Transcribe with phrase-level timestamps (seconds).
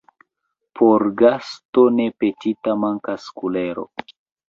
[0.79, 3.91] Por gasto ne petita mankas kulero.